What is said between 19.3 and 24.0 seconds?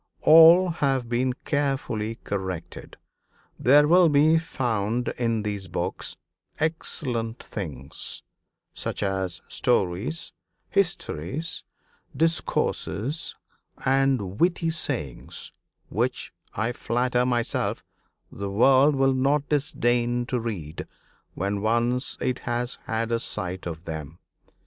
disdain to read when once it has had a sight of